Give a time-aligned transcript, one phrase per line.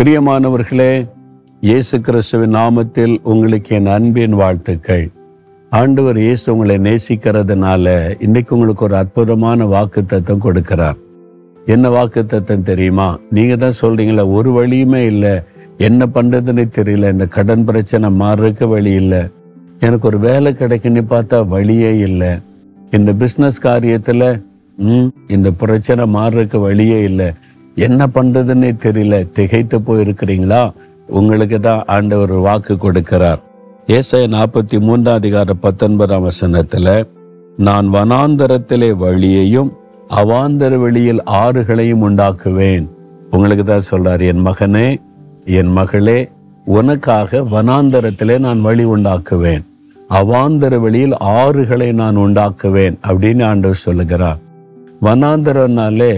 [0.00, 1.08] பிரியமானவர்களே
[1.60, 5.10] இயேசு கிறிஸ்துவின் நாமத்தில் உங்களுக்கு என் அன்பின் வாழ்த்துக்கள்.
[5.70, 10.96] ஆண்டவர் இயேசு உங்களை நேசிக்கிறதுனால இன்னைக்கு உங்களுக்கு ஒரு அற்புதமான வாக்கு தத்துவம் கொடுக்கிறார்.
[11.66, 13.18] என்ன வாக்கு தத்துவம் தெரியுமா?
[13.30, 15.40] நீங்க தான் சொல்றீங்களா ஒரு வழியுமே இல்லை.
[15.76, 19.22] என்ன பண்றதுன்னு தெரியல இந்த கடன் பிரச்சனை மாறுறதுக்கு வழி இல்லை.
[19.80, 22.28] எனக்கு ஒரு வேலை கிடைக்குன்னு பார்த்தா வழியே இல்லை.
[22.90, 24.42] இந்த பிஸ்னஸ் காரியத்தில்
[24.76, 27.32] ம் இந்த பிரச்சனை மாறுறதுக்கு வழியே இல்லை.
[27.74, 29.30] என்ன பண்றதுன்னே தெரியல.
[29.32, 30.72] திகைத்து போயிருக்கிறீங்களா?
[31.06, 33.38] உங்களுக்கு தான் ஆண்டவர் வாக்கு கொடுக்கிறார்.
[33.86, 37.08] ஏசாய நாற்பத்தி மூன்றாம் அதிகார பத்தொன்பதாம் வசனத்துல
[37.56, 39.72] நான் வனாந்தரத்திலே வழியையும்
[40.10, 42.88] அவாந்தர வெளியில் ஆறுகளையும் உண்டாக்குவேன்.
[43.30, 45.00] உங்களுக்கு தான் சொல்றார் என் மகனே
[45.44, 46.30] என் மகளே
[46.64, 49.64] உனக்காக வனாந்தரத்திலே நான் வழி உண்டாக்குவேன்.
[50.10, 52.96] அவாந்தர வெளியில் ஆறுகளை நான் உண்டாக்குவேன்.
[53.08, 54.38] அப்படின்னு ஆண்டவர் சொல்லுகிறார்.
[55.02, 56.12] வனாந்தரம்னாலே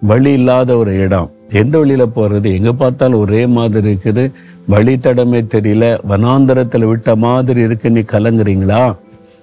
[0.00, 1.30] வழி இல்லாத ஒரு இடம்.
[1.48, 4.30] எந்த வழியில் போகிறது எங்கே பார்த்தாலும் ஒரே மாதிரி இருக்குது.
[4.68, 5.98] வழித்தடமே தெரியல.
[6.08, 7.90] வனாந்தரத்தில் விட்ட மாதிரி இருக்கு.
[7.90, 8.96] நீ கலங்குறீங்களா?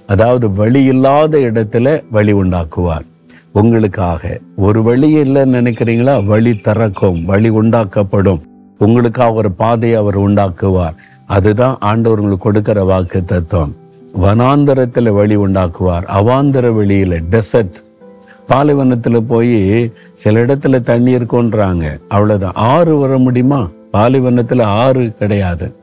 [0.07, 3.05] அதாவது வழி இல்லாத இடத்துல வழி உண்டாக்குவார்.
[3.51, 4.39] உங்களுக்காக.
[4.55, 6.25] ஒரு வழி இல்லைன்னு நினைக்கிறீங்களா?
[6.25, 7.25] வழி திறக்கும்.
[7.25, 8.41] வழி உண்டாக்கப்படும்.
[8.77, 10.95] உங்களுக்காக ஒரு பாதையை அவர் உண்டாக்குவார்.
[11.25, 13.75] அதுதான் ஆண்டவர்களுக்கு கொடுக்கிற வாக்கு தத்துவம்.
[14.21, 16.03] வனாந்தரத்தில் வழி உண்டாக்குவார்.
[16.15, 17.83] அவாந்தர வழியில் டெசர்ட்
[18.47, 23.69] பாலைவனத்தில் போய் சில இடத்துல தண்ணி இருக்குன்றாங்க அவ்வளோதான் ஆறு வர முடியுமா?
[23.91, 25.75] பாலைவனத்தில் ஆறு கிடையாது.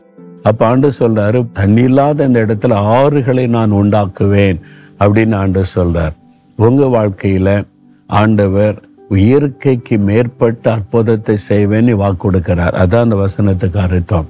[0.43, 4.61] அப்போ ஆண்டு சொல்றாரு தண்ணி இல்லாத இந்த இடத்துல ஆறுகளை நான் உண்டாக்குவேன்.
[5.01, 6.13] அப்படின்னு ஆண்டு சொல்றார்.
[6.57, 7.67] உங்கள் வாழ்க்கையில்
[8.07, 14.29] ஆண்டவர் இயற்கைக்கு மேற்பட்ட அற்புதத்தை செய்வேன்னு வாக்கு கொடுக்கிறார் அதான் அந்த வசனத்துக்கு அர்த்தம்.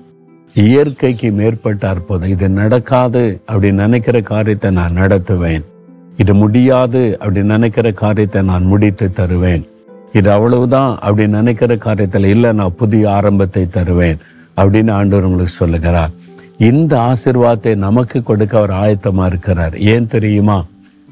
[0.55, 2.29] இயற்கைக்கு மேற்பட்ட அற்புதம்.
[2.29, 5.71] இது நடக்காது அப்படின்னு நினைக்கிற காரியத்தை நான் நடத்துவேன்.
[6.17, 9.65] இது முடியாது அப்படின்னு நினைக்கிற காரியத்தை நான் முடித்து தருவேன்.
[10.13, 14.19] இது அவ்வளவுதான் அப்படின்னு நினைக்கிற காரியத்தில் இல்லை நான் புதிய ஆரம்பத்தை தருவேன்
[14.57, 16.11] அப்படின்னு ஆண்டவர் உங்களுக்கு சொல்லுகிறார்.
[16.59, 19.79] இந்த ஆசிர்வாதத்தை நமக்கு கொடுக்க அவர் ஆயத்தமாக இருக்கிறார்.
[19.79, 20.65] ஏன் தெரியுமா?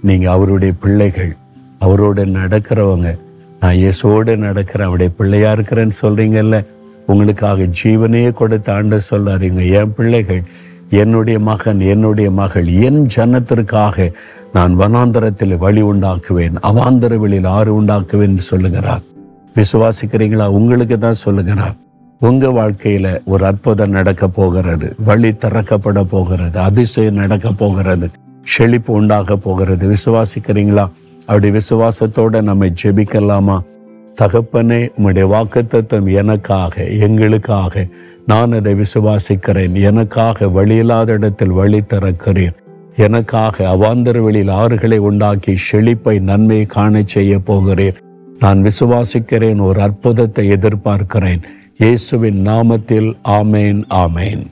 [0.02, 1.36] நீங்கள் அவருடைய பிள்ளைகள்
[1.80, 3.18] அவரோட நடக்கிறவங்க.
[3.60, 6.64] நான் இயேசோடு நடக்கிற அவருடைய பிள்ளையாக இருக்கிறேன்னு சொல்கிறீங்கல்ல
[7.06, 10.42] உங்களுக்காக ஜீவனையே கொடுத்து ஆண்டு சொல்றாருங்க என் பிள்ளைகள்
[10.90, 14.12] என்னுடைய மகன் என்னுடைய மகள் என் ஜனத்திற்காக
[14.52, 19.02] நான் வனாந்தரத்தில் வழி உண்டாக்குவேன் அவாந்தர வெளியில் ஆறு உண்டாக்குவேன் என்று சொல்லுகிறார்.
[19.54, 21.74] விசுவாசிக்கிறீங்களா உங்களுக்கு தான் சொல்லுகிறார்.
[22.20, 28.10] உங்க வாழ்க்கையில ஒரு அற்புதம் நடக்க போகிறது வழி திறக்கப்பட போகிறது அதிசயம் நடக்க போகிறது
[28.42, 29.94] செழிப்பு உண்டாக போகிறது.
[29.94, 30.88] விசுவாசிக்கிறீங்களா?
[31.20, 33.60] அப்படி விசுவாசத்தோட நம்ம ஜெபிக்கலாமா?
[34.20, 37.86] தகப்பனே உம்முடைய வாக்குத்தத்தம் எனக்காக எங்களுக்காக
[38.26, 39.74] நான் அதை விசுவாசிக்கிறேன்.
[39.80, 42.56] எனக்காக வழியில்லாத இடத்தில் வழி திறக்கிறேன்
[42.96, 47.98] எனக்காக அவாந்தர் வெளியில் ஆறுகளை உண்டாக்கி செழிப்பை நன்மையை காண செய்ய போகிறேன்
[48.38, 51.42] நான் விசுவாசிக்கிறேன் ஒரு அற்புதத்தை எதிர்பார்க்கிறேன்.
[51.78, 54.42] இயேசுவின் நாமத்தில் ஆமேன் ஆமேன்.